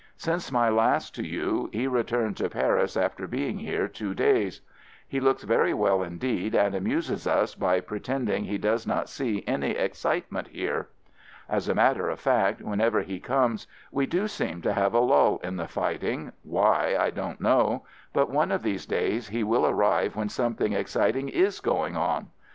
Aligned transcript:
Since 0.17 0.51
my 0.51 0.67
last 0.67 1.13
to 1.13 1.23
you 1.23 1.69
he 1.71 1.85
returned 1.85 2.35
to 2.37 2.49
Paris 2.49 2.97
after 2.97 3.27
being 3.27 3.59
here 3.59 3.87
two 3.87 4.15
days. 4.15 4.61
He 5.07 5.19
FIELD 5.19 5.25
SERVICE 5.25 5.25
39 5.25 5.29
looks 5.29 5.43
very 5.43 5.73
well, 5.75 6.01
indeed, 6.01 6.55
and 6.55 6.73
amuses 6.73 7.27
us 7.27 7.53
by 7.53 7.81
pretending 7.81 8.43
he 8.45 8.57
does 8.57 8.87
not 8.87 9.09
see 9.09 9.43
any 9.45 9.73
excitement 9.73 10.47
here. 10.47 10.89
As 11.47 11.67
a 11.69 11.75
matter 11.75 12.09
of 12.09 12.19
fact, 12.19 12.63
whenever 12.63 13.01
he 13.03 13.19
comes, 13.19 13.67
we 13.91 14.07
do 14.07 14.27
seem 14.27 14.63
to 14.63 14.73
have 14.73 14.95
a 14.95 14.99
lull 14.99 15.39
in 15.43 15.57
the 15.57 15.67
fighting— 15.67 16.31
why, 16.41 16.97
I 16.99 17.11
don't 17.11 17.39
know— 17.39 17.85
but 18.11 18.31
one 18.31 18.51
of 18.51 18.63
these 18.63 18.87
days 18.87 19.27
he 19.27 19.43
will 19.43 19.67
arrive 19.67 20.15
when 20.15 20.29
something 20.29 20.73
ex 20.73 20.93
citing 20.93 21.29
is 21.29 21.59
going 21.59 21.95
on. 21.95 22.29